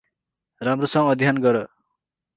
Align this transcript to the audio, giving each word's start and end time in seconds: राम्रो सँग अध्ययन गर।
राम्रो 0.61 0.87
सँग 0.87 1.11
अध्ययन 1.11 1.41
गर। 1.41 1.57